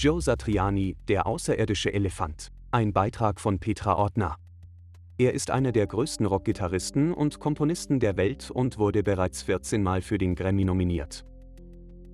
Joe 0.00 0.22
Satriani, 0.22 0.94
der 1.08 1.26
außerirdische 1.26 1.92
Elefant. 1.92 2.52
Ein 2.70 2.92
Beitrag 2.92 3.40
von 3.40 3.58
Petra 3.58 3.96
Ortner. 3.96 4.36
Er 5.18 5.34
ist 5.34 5.50
einer 5.50 5.72
der 5.72 5.88
größten 5.88 6.24
Rockgitarristen 6.24 7.12
und 7.12 7.40
Komponisten 7.40 7.98
der 7.98 8.16
Welt 8.16 8.48
und 8.48 8.78
wurde 8.78 9.02
bereits 9.02 9.42
14 9.42 9.82
Mal 9.82 10.00
für 10.00 10.16
den 10.16 10.36
Grammy 10.36 10.64
nominiert. 10.64 11.24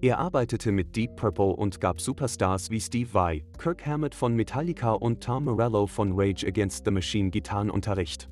Er 0.01 0.19
arbeitete 0.19 0.73
mit 0.73 0.97
Deep 0.97 1.15
Purple 1.16 1.55
und 1.57 1.79
gab 1.79 2.01
Superstars 2.01 2.70
wie 2.70 2.80
Steve 2.80 3.12
Vai, 3.12 3.45
Kirk 3.59 3.85
Hammett 3.85 4.14
von 4.14 4.35
Metallica 4.35 4.93
und 4.93 5.23
Tom 5.23 5.45
Morello 5.45 5.87
von 5.87 6.14
Rage 6.14 6.46
Against 6.46 6.87
the 6.87 6.91
Machine 6.91 7.29
Gitarrenunterricht. 7.29 8.30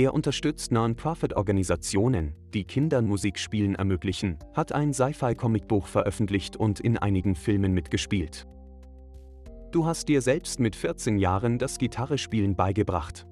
Er 0.00 0.14
unterstützt 0.14 0.72
Non-Profit-Organisationen, 0.72 2.32
die 2.54 2.64
Kindern 2.64 3.06
Musikspielen 3.06 3.74
ermöglichen, 3.74 4.38
hat 4.54 4.72
ein 4.72 4.94
Sci-Fi-Comicbuch 4.94 5.86
veröffentlicht 5.86 6.56
und 6.56 6.80
in 6.80 6.96
einigen 6.96 7.34
Filmen 7.34 7.74
mitgespielt. 7.74 8.46
Du 9.72 9.84
hast 9.84 10.08
dir 10.08 10.22
selbst 10.22 10.58
mit 10.58 10.74
14 10.74 11.18
Jahren 11.18 11.58
das 11.58 11.76
Gitarrespielen 11.76 12.56
beigebracht. 12.56 13.26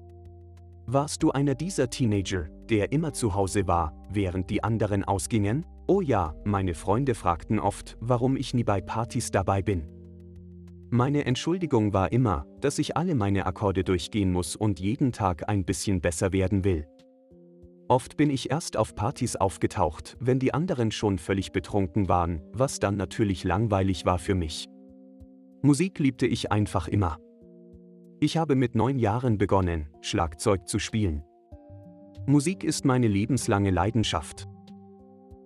Warst 0.85 1.23
du 1.23 1.31
einer 1.31 1.55
dieser 1.55 1.89
Teenager, 1.89 2.49
der 2.69 2.91
immer 2.91 3.13
zu 3.13 3.33
Hause 3.33 3.65
war, 3.65 3.91
während 4.11 4.51
die 4.51 4.63
anderen 4.63 5.03
ausgingen? 5.03 5.65
Oh 5.87 6.01
ja, 6.01 6.35
meine 6.45 6.75
Freunde 6.75 7.15
fragten 7.15 7.57
oft, 7.57 7.97
warum 7.99 8.37
ich 8.37 8.53
nie 8.53 8.63
bei 8.63 8.79
Partys 8.79 9.31
dabei 9.31 9.63
bin. 9.63 9.87
Meine 10.91 11.25
Entschuldigung 11.25 11.93
war 11.93 12.11
immer, 12.11 12.47
dass 12.61 12.79
ich 12.79 12.97
alle 12.97 13.13
meine 13.13 13.45
Akkorde 13.45 13.83
durchgehen 13.83 14.31
muss 14.31 14.55
und 14.55 14.79
jeden 14.79 15.11
Tag 15.11 15.47
ein 15.47 15.63
bisschen 15.63 16.01
besser 16.01 16.33
werden 16.33 16.63
will. 16.63 16.87
Oft 17.87 18.17
bin 18.17 18.31
ich 18.31 18.49
erst 18.49 18.75
auf 18.75 18.95
Partys 18.95 19.35
aufgetaucht, 19.35 20.17
wenn 20.19 20.39
die 20.39 20.51
anderen 20.51 20.91
schon 20.91 21.19
völlig 21.19 21.51
betrunken 21.51 22.09
waren, 22.09 22.41
was 22.53 22.79
dann 22.79 22.97
natürlich 22.97 23.43
langweilig 23.43 24.05
war 24.05 24.17
für 24.17 24.33
mich. 24.33 24.67
Musik 25.61 25.99
liebte 25.99 26.25
ich 26.25 26.51
einfach 26.51 26.87
immer. 26.87 27.17
Ich 28.19 28.37
habe 28.37 28.55
mit 28.55 28.73
neun 28.73 28.97
Jahren 28.97 29.37
begonnen, 29.37 29.89
Schlagzeug 30.01 30.67
zu 30.67 30.79
spielen. 30.79 31.23
Musik 32.25 32.63
ist 32.63 32.83
meine 32.83 33.07
lebenslange 33.07 33.69
Leidenschaft. 33.69 34.47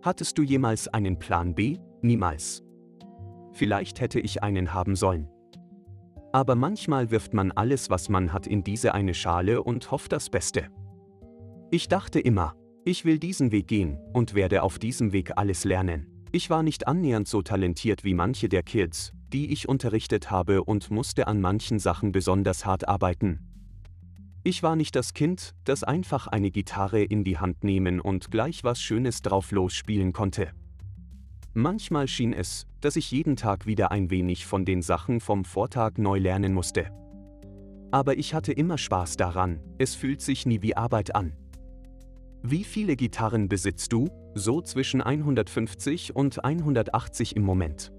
Hattest 0.01 0.37
du 0.37 0.43
jemals 0.43 0.87
einen 0.87 1.19
Plan 1.19 1.53
B? 1.53 1.79
Niemals. 2.01 2.63
Vielleicht 3.51 3.99
hätte 3.99 4.19
ich 4.19 4.41
einen 4.41 4.73
haben 4.73 4.95
sollen. 4.95 5.32
Aber 6.33 6.55
manchmal 6.55 7.11
wirft 7.11 7.35
man 7.35 7.51
alles, 7.51 7.91
was 7.91 8.09
man 8.09 8.33
hat, 8.33 8.47
in 8.47 8.63
diese 8.63 8.95
eine 8.95 9.13
Schale 9.13 9.61
und 9.61 9.91
hofft 9.91 10.11
das 10.11 10.31
Beste. 10.31 10.67
Ich 11.69 11.87
dachte 11.87 12.19
immer, 12.19 12.55
ich 12.85 13.05
will 13.05 13.19
diesen 13.19 13.51
Weg 13.51 13.67
gehen 13.67 13.99
und 14.13 14.33
werde 14.33 14.63
auf 14.63 14.79
diesem 14.79 15.13
Weg 15.13 15.37
alles 15.37 15.63
lernen. 15.63 16.07
Ich 16.31 16.49
war 16.49 16.63
nicht 16.63 16.87
annähernd 16.87 17.27
so 17.27 17.43
talentiert 17.43 18.03
wie 18.03 18.15
manche 18.15 18.49
der 18.49 18.63
Kids, 18.63 19.13
die 19.31 19.53
ich 19.53 19.69
unterrichtet 19.69 20.31
habe 20.31 20.63
und 20.63 20.89
musste 20.89 21.27
an 21.27 21.39
manchen 21.39 21.77
Sachen 21.77 22.11
besonders 22.11 22.65
hart 22.65 22.87
arbeiten. 22.87 23.39
Ich 24.43 24.63
war 24.63 24.75
nicht 24.75 24.95
das 24.95 25.13
Kind, 25.13 25.53
das 25.65 25.83
einfach 25.83 26.25
eine 26.25 26.49
Gitarre 26.49 27.03
in 27.03 27.23
die 27.23 27.37
Hand 27.37 27.63
nehmen 27.63 28.01
und 28.01 28.31
gleich 28.31 28.63
was 28.63 28.81
Schönes 28.81 29.21
drauf 29.21 29.51
losspielen 29.51 30.13
konnte. 30.13 30.49
Manchmal 31.55 32.07
schien 32.07 32.33
es, 32.33 32.65
dass 32.81 32.95
ich 32.95 33.11
jeden 33.11 33.35
Tag 33.35 33.67
wieder 33.67 33.91
ein 33.91 34.09
wenig 34.09 34.47
von 34.47 34.65
den 34.65 34.81
Sachen 34.81 35.19
vom 35.19 35.45
Vortag 35.45 35.97
neu 35.97 36.17
lernen 36.17 36.53
musste. 36.53 36.87
Aber 37.91 38.17
ich 38.17 38.33
hatte 38.33 38.51
immer 38.51 38.79
Spaß 38.79 39.17
daran, 39.17 39.59
es 39.77 39.93
fühlt 39.93 40.21
sich 40.21 40.47
nie 40.47 40.63
wie 40.63 40.75
Arbeit 40.75 41.15
an. 41.15 41.33
Wie 42.41 42.63
viele 42.63 42.95
Gitarren 42.95 43.49
besitzt 43.49 43.93
du? 43.93 44.07
So 44.33 44.61
zwischen 44.61 44.99
150 44.99 46.15
und 46.15 46.43
180 46.43 47.35
im 47.35 47.43
Moment. 47.43 47.93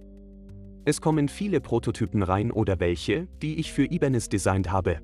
Es 0.84 1.00
kommen 1.00 1.28
viele 1.28 1.60
Prototypen 1.60 2.24
rein 2.24 2.50
oder 2.50 2.80
welche, 2.80 3.28
die 3.40 3.54
ich 3.60 3.72
für 3.72 3.84
Ibanez 3.84 4.28
designt 4.28 4.72
habe. 4.72 4.98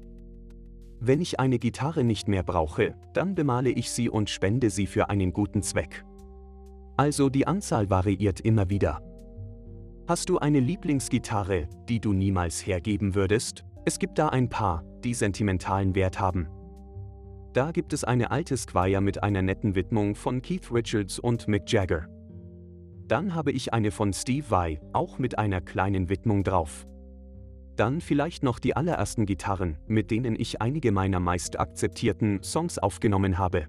Wenn 0.99 1.21
ich 1.21 1.39
eine 1.39 1.61
Gitarre 1.61 2.03
nicht 2.03 2.27
mehr 2.27 2.43
brauche, 2.43 2.97
dann 3.15 3.37
bemale 3.37 3.71
ich 3.71 3.93
sie 3.93 4.11
und 4.11 4.29
spende 4.29 4.71
sie 4.71 4.87
für 4.87 5.09
einen 5.09 5.33
guten 5.33 5.63
Zweck. 5.63 6.05
Also 7.01 7.31
die 7.31 7.47
Anzahl 7.47 7.89
variiert 7.89 8.41
immer 8.43 8.69
wieder. 8.69 9.01
Hast 10.07 10.29
du 10.29 10.37
eine 10.37 10.61
Lieblingsgitarre, 10.61 11.67
die 11.89 11.99
du 11.99 12.13
niemals 12.13 12.67
hergeben 12.67 13.15
würdest? 13.15 13.65
Es 13.87 13.99
gibt 13.99 14.19
da 14.19 14.29
ein 14.29 14.51
paar, 14.51 14.85
die 15.03 15.15
sentimentalen 15.15 15.95
Wert 15.95 16.21
haben. 16.21 16.47
Da 17.55 17.73
gibt 17.73 17.95
es 17.95 18.05
eine 18.05 18.31
alte 18.31 18.55
Squire 18.55 19.01
mit 19.01 19.23
einer 19.23 19.41
netten 19.41 19.75
Widmung 19.75 20.15
von 20.15 20.43
Keith 20.43 20.71
Richards 20.71 21.19
und 21.19 21.49
Mick 21.49 21.73
Jagger. 21.73 22.07
Dann 23.09 23.35
habe 23.35 23.53
ich 23.53 23.73
eine 23.73 23.93
von 23.93 24.13
Steve 24.13 24.51
Vai, 24.51 24.79
auch 24.93 25.19
mit 25.19 25.39
einer 25.39 25.63
kleinen 25.63 26.11
Widmung 26.11 26.45
drauf. 26.45 26.87
Dann 27.77 28.03
vielleicht 28.03 28.43
noch 28.43 28.59
die 28.59 28.77
allerersten 28.77 29.25
Gitarren, 29.25 29.79
mit 29.87 30.11
denen 30.11 30.39
ich 30.39 30.61
einige 30.61 30.93
meiner 30.93 31.19
meist 31.19 31.59
akzeptierten 31.59 32.43
Songs 32.43 32.79
aufgenommen 32.79 33.39
habe. 33.39 33.69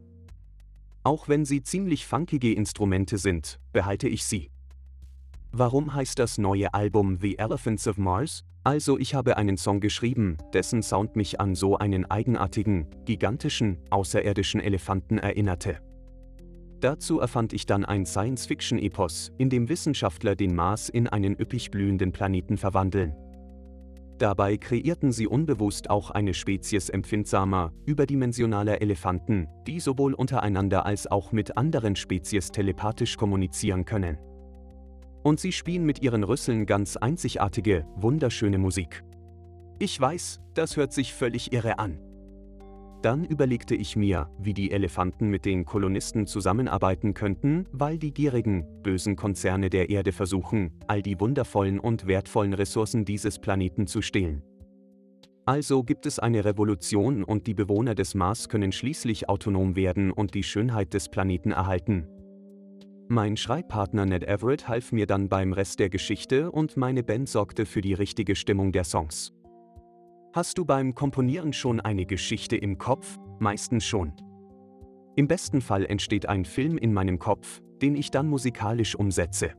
Auch 1.04 1.28
wenn 1.28 1.46
sie 1.46 1.64
ziemlich 1.64 2.06
funkige 2.06 2.54
Instrumente 2.54 3.18
sind, 3.18 3.60
behalte 3.74 4.08
ich 4.08 4.24
sie. 4.24 4.52
Warum 5.52 5.94
heißt 5.94 6.20
das 6.20 6.38
neue 6.38 6.74
Album 6.74 7.18
The 7.20 7.38
Elephants 7.40 7.88
of 7.88 7.98
Mars? 7.98 8.44
Also 8.64 9.00
ich 9.00 9.16
habe 9.16 9.38
einen 9.38 9.58
Song 9.58 9.80
geschrieben, 9.80 10.38
dessen 10.54 10.84
Sound 10.84 11.16
mich 11.16 11.40
an 11.40 11.56
so 11.56 11.78
einen 11.78 12.06
eigenartigen, 12.06 12.86
gigantischen, 13.06 13.80
außerirdischen 13.90 14.62
Elefanten 14.62 15.18
erinnerte. 15.18 15.80
Dazu 16.80 17.20
erfand 17.20 17.54
ich 17.54 17.66
dann 17.66 17.84
ein 17.84 18.06
Science-Fiction-Epos, 18.06 19.32
in 19.40 19.50
dem 19.50 19.70
Wissenschaftler 19.70 20.36
den 20.36 20.56
Mars 20.56 20.90
in 20.90 21.08
einen 21.08 21.40
üppig 21.40 21.72
blühenden 21.72 22.12
Planeten 22.12 22.58
verwandeln. 22.58 23.16
Dabei 24.22 24.58
kreierten 24.58 25.12
sie 25.12 25.26
unbewusst 25.26 25.90
auch 25.90 26.12
eine 26.12 26.36
Spezies 26.36 26.90
empfindsamer, 26.90 27.74
überdimensionaler 27.88 28.80
Elefanten, 28.80 29.48
die 29.66 29.80
sowohl 29.80 30.14
untereinander 30.14 30.86
als 30.86 31.08
auch 31.08 31.32
mit 31.32 31.58
anderen 31.58 31.96
Spezies 31.96 32.52
telepathisch 32.52 33.18
kommunizieren 33.18 33.84
können. 33.84 34.20
Und 35.24 35.40
sie 35.40 35.52
spielen 35.52 35.88
mit 35.88 36.04
ihren 36.04 36.24
Rüsseln 36.24 36.68
ganz 36.68 36.98
einzigartige, 36.98 37.88
wunderschöne 37.96 38.60
Musik. 38.60 39.04
Ich 39.80 40.00
weiß, 40.00 40.40
das 40.54 40.78
hört 40.78 40.94
sich 40.94 41.16
völlig 41.16 41.52
irre 41.52 41.80
an. 41.80 41.98
Dann 43.02 43.26
überlegte 43.26 43.74
ich 43.74 43.96
mir, 43.96 44.30
wie 44.38 44.54
die 44.54 44.72
Elefanten 44.72 45.30
mit 45.30 45.46
den 45.46 45.66
Kolonisten 45.66 46.28
zusammenarbeiten 46.28 47.16
könnten, 47.16 47.66
weil 47.72 47.98
die 47.98 48.14
gierigen, 48.14 48.66
bösen 48.84 49.16
Konzerne 49.16 49.72
der 49.72 49.90
Erde 49.90 50.12
versuchen, 50.12 50.72
all 50.88 51.02
die 51.02 51.20
wundervollen 51.20 51.80
und 51.80 52.06
wertvollen 52.06 52.54
Ressourcen 52.54 53.04
dieses 53.04 53.40
Planeten 53.40 53.88
zu 53.88 54.04
stehlen. 54.04 54.44
Also 55.46 55.84
gibt 55.84 56.06
es 56.06 56.20
eine 56.20 56.46
Revolution 56.46 57.24
und 57.24 57.48
die 57.48 57.56
Bewohner 57.56 57.96
des 57.96 58.14
Mars 58.14 58.48
können 58.48 58.72
schließlich 58.72 59.28
autonom 59.28 59.76
werden 59.76 60.12
und 60.12 60.36
die 60.36 60.44
Schönheit 60.44 60.94
des 60.94 61.10
Planeten 61.10 61.52
erhalten. 61.52 62.08
Mein 63.08 63.36
Schreibpartner 63.36 64.06
Ned 64.06 64.24
Everett 64.24 64.68
half 64.68 64.92
mir 64.92 65.08
dann 65.08 65.28
beim 65.28 65.54
Rest 65.54 65.80
der 65.80 65.90
Geschichte 65.90 66.52
und 66.52 66.78
meine 66.78 67.04
Band 67.04 67.28
sorgte 67.28 67.66
für 67.66 67.82
die 67.82 67.96
richtige 67.96 68.36
Stimmung 68.36 68.72
der 68.72 68.84
Songs. 68.84 69.34
Hast 70.34 70.58
du 70.58 70.64
beim 70.64 70.96
Komponieren 70.96 71.52
schon 71.52 71.82
eine 71.82 72.06
Geschichte 72.06 72.56
im 72.56 72.78
Kopf? 72.78 73.20
Meistens 73.40 73.84
schon. 73.84 74.14
Im 75.18 75.28
besten 75.28 75.60
Fall 75.60 75.86
entsteht 75.86 76.26
ein 76.26 76.46
Film 76.46 76.78
in 76.78 76.94
meinem 76.94 77.20
Kopf, 77.20 77.62
den 77.82 77.96
ich 77.96 78.12
dann 78.12 78.30
musikalisch 78.30 78.96
umsetze. 78.96 79.52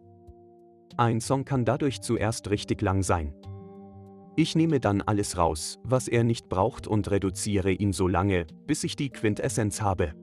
Ein 0.96 1.20
Song 1.20 1.44
kann 1.44 1.66
dadurch 1.66 2.00
zuerst 2.00 2.48
richtig 2.48 2.80
lang 2.80 3.02
sein. 3.02 3.34
Ich 4.34 4.56
nehme 4.56 4.80
dann 4.80 5.02
alles 5.02 5.36
raus, 5.36 5.78
was 5.84 6.08
er 6.08 6.24
nicht 6.24 6.48
braucht 6.48 6.86
und 6.86 7.10
reduziere 7.10 7.70
ihn 7.70 7.92
so 7.92 8.08
lange, 8.08 8.46
bis 8.66 8.82
ich 8.82 8.96
die 8.96 9.10
Quintessenz 9.10 9.82
habe. 9.82 10.14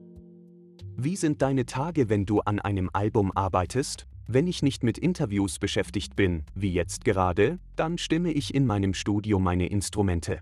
Wie 0.96 1.14
sind 1.14 1.42
deine 1.42 1.64
Tage, 1.64 2.08
wenn 2.08 2.26
du 2.26 2.40
an 2.40 2.58
einem 2.58 2.90
Album 2.92 3.30
arbeitest? 3.36 4.08
Wenn 4.32 4.46
ich 4.46 4.62
nicht 4.62 4.84
mit 4.84 4.96
Interviews 4.96 5.58
beschäftigt 5.58 6.14
bin, 6.14 6.44
wie 6.54 6.72
jetzt 6.72 7.04
gerade, 7.04 7.58
dann 7.74 7.98
stimme 7.98 8.30
ich 8.30 8.54
in 8.54 8.64
meinem 8.64 8.94
Studio 8.94 9.40
meine 9.40 9.66
Instrumente. 9.66 10.38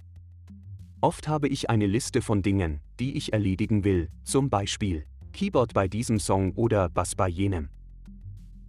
Oft 1.00 1.26
habe 1.26 1.48
ich 1.48 1.70
eine 1.70 1.86
Liste 1.86 2.20
von 2.20 2.42
Dingen, 2.42 2.80
die 3.00 3.16
ich 3.16 3.32
erledigen 3.32 3.84
will, 3.84 4.10
zum 4.24 4.50
Beispiel 4.50 5.06
Keyboard 5.32 5.72
bei 5.72 5.88
diesem 5.88 6.20
Song 6.20 6.52
oder 6.52 6.90
Bass 6.90 7.14
bei 7.14 7.28
jenem. 7.28 7.70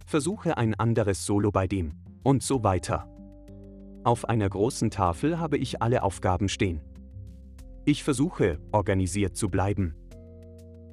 Versuche 0.06 0.56
ein 0.56 0.74
anderes 0.74 1.26
Solo 1.26 1.50
bei 1.50 1.66
dem 1.66 1.92
und 2.22 2.42
so 2.42 2.64
weiter. 2.64 3.06
Auf 4.04 4.26
einer 4.26 4.48
großen 4.48 4.90
Tafel 4.90 5.38
habe 5.38 5.58
ich 5.58 5.82
alle 5.82 6.02
Aufgaben 6.02 6.48
stehen. 6.48 6.80
Ich 7.84 8.04
versuche, 8.04 8.58
organisiert 8.72 9.36
zu 9.36 9.50
bleiben. 9.50 9.94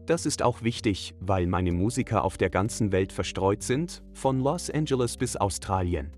Das 0.07 0.25
ist 0.25 0.42
auch 0.42 0.63
wichtig, 0.63 1.13
weil 1.19 1.48
meine 1.48 1.74
Musiker 1.74 2.24
auf 2.24 2.38
der 2.38 2.50
ganzen 2.50 2.94
Welt 2.94 3.12
verstreut 3.12 3.62
sind, 3.62 4.01
von 4.13 4.39
Los 4.39 4.69
Angeles 4.69 5.18
bis 5.18 5.36
Australien. 5.36 6.13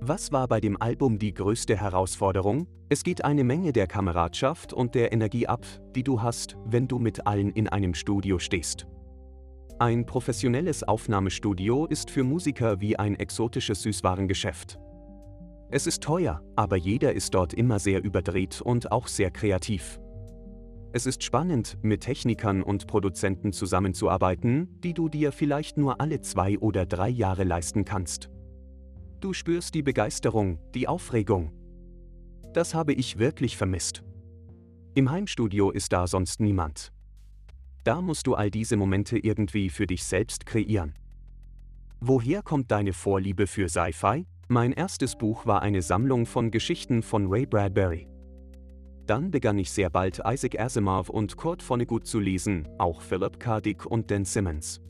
Was 0.00 0.32
war 0.32 0.48
bei 0.48 0.60
dem 0.60 0.76
Album 0.82 1.20
die 1.20 1.32
größte 1.32 1.76
Herausforderung? 1.76 2.66
Es 2.88 3.04
geht 3.04 3.24
eine 3.24 3.44
Menge 3.44 3.72
der 3.72 3.86
Kameradschaft 3.86 4.72
und 4.72 4.96
der 4.96 5.12
Energie 5.12 5.46
ab, 5.46 5.64
die 5.94 6.02
du 6.02 6.20
hast, 6.20 6.56
wenn 6.64 6.88
du 6.88 6.98
mit 6.98 7.28
allen 7.28 7.52
in 7.52 7.68
einem 7.68 7.94
Studio 7.94 8.40
stehst. 8.40 8.88
Ein 9.78 10.04
professionelles 10.04 10.82
Aufnahmestudio 10.82 11.86
ist 11.86 12.10
für 12.10 12.24
Musiker 12.24 12.80
wie 12.80 12.98
ein 12.98 13.14
exotisches 13.14 13.82
Süßwarengeschäft. 13.82 14.80
Es 15.70 15.86
ist 15.86 16.02
teuer, 16.02 16.42
aber 16.56 16.76
jeder 16.76 17.12
ist 17.12 17.34
dort 17.34 17.54
immer 17.54 17.78
sehr 17.78 18.02
überdreht 18.02 18.60
und 18.60 18.90
auch 18.90 19.06
sehr 19.06 19.30
kreativ. 19.30 19.99
Es 20.92 21.06
ist 21.06 21.22
spannend, 21.22 21.78
mit 21.82 22.00
Technikern 22.00 22.62
und 22.62 22.88
Produzenten 22.88 23.52
zusammenzuarbeiten, 23.52 24.80
die 24.80 24.92
du 24.92 25.08
dir 25.08 25.30
vielleicht 25.30 25.78
nur 25.78 26.00
alle 26.00 26.20
zwei 26.20 26.58
oder 26.58 26.84
drei 26.84 27.08
Jahre 27.08 27.44
leisten 27.44 27.84
kannst. 27.84 28.28
Du 29.20 29.32
spürst 29.32 29.74
die 29.74 29.82
Begeisterung, 29.82 30.58
die 30.74 30.88
Aufregung. 30.88 31.52
Das 32.52 32.74
habe 32.74 32.92
ich 32.92 33.18
wirklich 33.18 33.56
vermisst. 33.56 34.02
Im 34.94 35.10
Heimstudio 35.12 35.70
ist 35.70 35.92
da 35.92 36.08
sonst 36.08 36.40
niemand. 36.40 36.92
Da 37.84 38.02
musst 38.02 38.26
du 38.26 38.34
all 38.34 38.50
diese 38.50 38.76
Momente 38.76 39.16
irgendwie 39.16 39.70
für 39.70 39.86
dich 39.86 40.02
selbst 40.02 40.44
kreieren. 40.44 40.94
Woher 42.00 42.42
kommt 42.42 42.72
deine 42.72 42.92
Vorliebe 42.92 43.46
für 43.46 43.68
Sci-Fi? 43.68 44.26
Mein 44.48 44.72
erstes 44.72 45.16
Buch 45.16 45.46
war 45.46 45.62
eine 45.62 45.82
Sammlung 45.82 46.26
von 46.26 46.50
Geschichten 46.50 47.02
von 47.02 47.28
Ray 47.28 47.46
Bradbury. 47.46 48.09
Dann 49.10 49.32
begann 49.32 49.58
ich 49.58 49.72
sehr 49.72 49.90
bald 49.90 50.22
Isaac 50.24 50.60
Asimov 50.60 51.08
und 51.08 51.36
Kurt 51.36 51.64
Vonnegut 51.64 52.06
zu 52.06 52.20
lesen, 52.20 52.68
auch 52.78 53.00
Philip 53.00 53.40
K. 53.40 53.60
Dick 53.60 53.84
und 53.84 54.08
Dan 54.08 54.24
Simmons. 54.24 54.80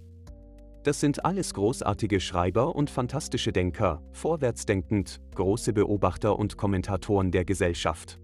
Das 0.82 1.00
sind 1.00 1.24
alles 1.24 1.54
großartige 1.54 2.20
Schreiber 2.20 2.76
und 2.76 2.90
fantastische 2.90 3.50
Denker, 3.50 4.02
vorwärtsdenkend, 4.12 5.22
große 5.34 5.72
Beobachter 5.72 6.38
und 6.38 6.58
Kommentatoren 6.58 7.30
der 7.30 7.46
Gesellschaft. 7.46 8.20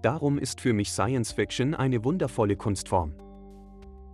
Darum 0.00 0.38
ist 0.38 0.62
für 0.62 0.72
mich 0.72 0.90
Science 0.90 1.32
Fiction 1.32 1.74
eine 1.74 2.02
wundervolle 2.04 2.56
Kunstform. 2.56 3.14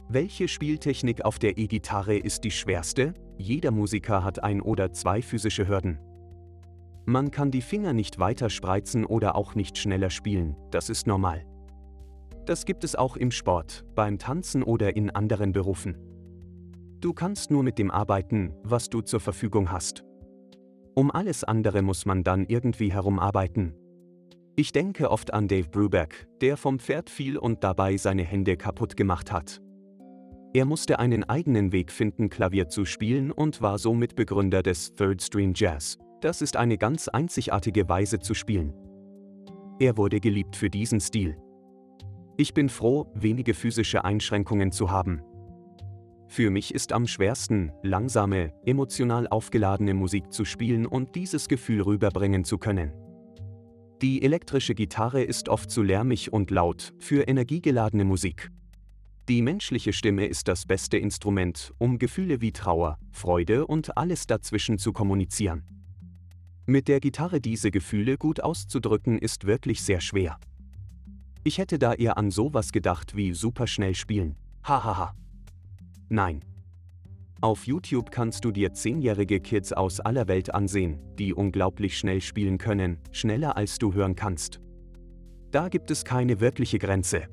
Welche 0.08 0.48
Spieltechnik 0.48 1.24
auf 1.24 1.38
der 1.38 1.58
E-Gitarre 1.58 2.16
ist 2.16 2.42
die 2.42 2.50
schwerste? 2.50 3.14
Jeder 3.36 3.70
Musiker 3.70 4.24
hat 4.24 4.42
ein 4.42 4.60
oder 4.60 4.92
zwei 4.92 5.22
physische 5.22 5.68
Hürden. 5.68 6.00
Man 7.08 7.30
kann 7.30 7.50
die 7.50 7.62
Finger 7.62 7.94
nicht 7.94 8.18
weiter 8.18 8.50
spreizen 8.50 9.06
oder 9.06 9.34
auch 9.34 9.54
nicht 9.54 9.78
schneller 9.78 10.10
spielen, 10.10 10.56
das 10.70 10.90
ist 10.90 11.06
normal. 11.06 11.46
Das 12.44 12.66
gibt 12.66 12.84
es 12.84 12.96
auch 12.96 13.16
im 13.16 13.30
Sport, 13.30 13.86
beim 13.94 14.18
Tanzen 14.18 14.62
oder 14.62 14.94
in 14.94 15.08
anderen 15.08 15.52
Berufen. 15.52 15.96
Du 17.00 17.14
kannst 17.14 17.50
nur 17.50 17.62
mit 17.62 17.78
dem 17.78 17.90
arbeiten, 17.90 18.52
was 18.62 18.90
du 18.90 19.00
zur 19.00 19.20
Verfügung 19.20 19.72
hast. 19.72 20.04
Um 20.94 21.10
alles 21.10 21.44
andere 21.44 21.80
muss 21.80 22.04
man 22.04 22.24
dann 22.24 22.44
irgendwie 22.44 22.92
herumarbeiten. 22.92 23.74
Ich 24.54 24.72
denke 24.72 25.10
oft 25.10 25.32
an 25.32 25.48
Dave 25.48 25.70
Brubeck, 25.70 26.28
der 26.42 26.58
vom 26.58 26.78
Pferd 26.78 27.08
fiel 27.08 27.38
und 27.38 27.64
dabei 27.64 27.96
seine 27.96 28.24
Hände 28.24 28.58
kaputt 28.58 28.98
gemacht 28.98 29.32
hat. 29.32 29.62
Er 30.52 30.66
musste 30.66 30.98
einen 30.98 31.24
eigenen 31.24 31.72
Weg 31.72 31.90
finden, 31.90 32.28
Klavier 32.28 32.68
zu 32.68 32.84
spielen 32.84 33.30
und 33.32 33.62
war 33.62 33.78
somit 33.78 34.14
Begründer 34.14 34.62
des 34.62 34.94
Third 34.94 35.22
Stream 35.22 35.54
Jazz. 35.56 35.96
Das 36.20 36.42
ist 36.42 36.56
eine 36.56 36.78
ganz 36.78 37.06
einzigartige 37.06 37.88
Weise 37.88 38.18
zu 38.18 38.34
spielen. 38.34 38.74
Er 39.78 39.96
wurde 39.96 40.18
geliebt 40.18 40.56
für 40.56 40.68
diesen 40.68 41.00
Stil. 41.00 41.36
Ich 42.36 42.54
bin 42.54 42.68
froh, 42.68 43.06
wenige 43.14 43.54
physische 43.54 44.04
Einschränkungen 44.04 44.72
zu 44.72 44.90
haben. 44.90 45.22
Für 46.26 46.50
mich 46.50 46.74
ist 46.74 46.92
am 46.92 47.06
schwersten, 47.06 47.72
langsame, 47.82 48.52
emotional 48.66 49.28
aufgeladene 49.28 49.94
Musik 49.94 50.32
zu 50.32 50.44
spielen 50.44 50.86
und 50.86 51.14
dieses 51.14 51.48
Gefühl 51.48 51.82
rüberbringen 51.82 52.44
zu 52.44 52.58
können. 52.58 52.92
Die 54.02 54.22
elektrische 54.22 54.74
Gitarre 54.74 55.22
ist 55.22 55.48
oft 55.48 55.70
zu 55.70 55.82
lärmig 55.82 56.32
und 56.32 56.50
laut 56.50 56.92
für 56.98 57.22
energiegeladene 57.26 58.04
Musik. 58.04 58.50
Die 59.28 59.42
menschliche 59.42 59.92
Stimme 59.92 60.26
ist 60.26 60.48
das 60.48 60.66
beste 60.66 60.98
Instrument, 60.98 61.72
um 61.78 61.98
Gefühle 61.98 62.40
wie 62.40 62.52
Trauer, 62.52 62.98
Freude 63.10 63.66
und 63.66 63.96
alles 63.96 64.26
dazwischen 64.26 64.78
zu 64.78 64.92
kommunizieren. 64.92 65.77
Mit 66.70 66.86
der 66.86 67.00
Gitarre 67.00 67.40
diese 67.40 67.70
Gefühle 67.70 68.18
gut 68.18 68.42
auszudrücken 68.42 69.16
ist 69.16 69.46
wirklich 69.46 69.82
sehr 69.82 70.02
schwer. 70.02 70.38
Ich 71.42 71.56
hätte 71.56 71.78
da 71.78 71.94
eher 71.94 72.18
an 72.18 72.30
sowas 72.30 72.72
gedacht 72.72 73.16
wie 73.16 73.32
superschnell 73.32 73.94
spielen. 73.94 74.36
Hahaha. 74.64 75.14
Nein. 76.10 76.44
Auf 77.40 77.66
YouTube 77.66 78.10
kannst 78.10 78.44
du 78.44 78.50
dir 78.50 78.74
zehnjährige 78.74 79.40
Kids 79.40 79.72
aus 79.72 79.98
aller 79.98 80.28
Welt 80.28 80.54
ansehen, 80.54 80.98
die 81.18 81.32
unglaublich 81.32 81.96
schnell 81.96 82.20
spielen 82.20 82.58
können, 82.58 82.98
schneller 83.12 83.56
als 83.56 83.78
du 83.78 83.94
hören 83.94 84.14
kannst. 84.14 84.60
Da 85.50 85.70
gibt 85.70 85.90
es 85.90 86.04
keine 86.04 86.38
wirkliche 86.38 86.78
Grenze. 86.78 87.28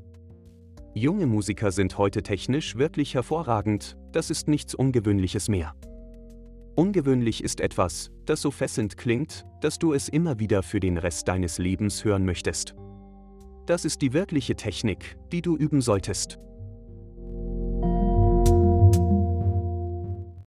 Junge 0.93 1.25
Musiker 1.25 1.73
sind 1.73 1.97
heute 1.97 2.23
technisch 2.23 2.77
wirklich 2.77 3.15
hervorragend, 3.15 3.97
das 4.13 4.29
ist 4.29 4.47
nichts 4.47 4.73
Ungewöhnliches 4.73 5.49
mehr. 5.49 5.75
Ungewöhnlich 6.75 7.42
ist 7.42 7.62
etwas, 7.62 8.12
das 8.25 8.42
so 8.42 8.51
fesselnd 8.51 8.98
klingt, 8.98 9.45
dass 9.62 9.80
du 9.80 9.94
es 9.94 10.10
immer 10.10 10.39
wieder 10.39 10.62
für 10.62 10.81
den 10.81 10.98
Rest 10.98 11.30
deines 11.30 11.57
Lebens 11.57 12.04
hören 12.04 12.25
möchtest. 12.25 12.75
Das 13.66 13.86
ist 13.86 14.01
die 14.01 14.12
wirkliche 14.12 14.56
Technik, 14.56 15.16
die 15.31 15.42
du 15.42 15.56
üben 15.56 15.80
solltest. 15.80 16.38